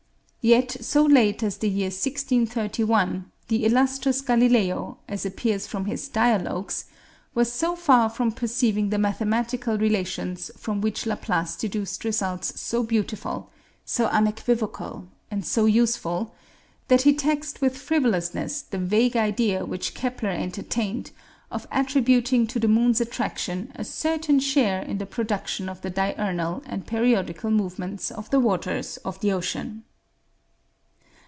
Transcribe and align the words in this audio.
Yet 0.43 0.77
so 0.83 1.05
late 1.05 1.43
as 1.43 1.57
the 1.57 1.69
year 1.69 1.89
1631 1.91 3.29
the 3.47 3.63
illustrious 3.63 4.21
Galileo, 4.21 4.97
as 5.07 5.23
appears 5.23 5.67
from 5.67 5.85
his 5.85 6.07
'Dialogues,' 6.07 6.85
was 7.35 7.53
so 7.53 7.75
far 7.75 8.09
from 8.09 8.31
perceiving 8.31 8.89
the 8.89 8.97
mathematical 8.97 9.77
relations 9.77 10.49
from 10.57 10.81
which 10.81 11.05
Laplace 11.05 11.55
deduced 11.55 12.03
results 12.03 12.59
so 12.59 12.81
beautiful, 12.81 13.51
so 13.85 14.07
unequivocal, 14.07 15.05
and 15.29 15.45
so 15.45 15.65
useful, 15.65 16.33
that 16.87 17.03
he 17.03 17.13
taxed 17.13 17.61
with 17.61 17.77
frivolousness 17.77 18.63
the 18.63 18.79
vague 18.79 19.15
idea 19.15 19.63
which 19.63 19.93
Kepler 19.93 20.29
entertained 20.31 21.11
of 21.51 21.67
attributing 21.71 22.47
to 22.47 22.57
the 22.59 22.67
moon's 22.67 22.99
attraction 22.99 23.71
a 23.75 23.83
certain 23.83 24.39
share 24.39 24.81
in 24.81 24.97
the 24.97 25.05
production 25.05 25.69
of 25.69 25.81
the 25.81 25.91
diurnal 25.91 26.63
and 26.65 26.87
periodical 26.87 27.51
movements 27.51 28.09
of 28.09 28.27
the 28.31 28.39
waters 28.39 28.97
of 29.05 29.19
the 29.19 29.31
ocean. 29.31 29.83